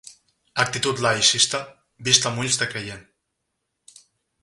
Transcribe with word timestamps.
Actitud 0.63 1.03
laïcista 1.07 1.61
vista 2.09 2.31
amb 2.33 2.45
ulls 2.47 2.61
de 2.63 2.69
creient. 2.75 3.07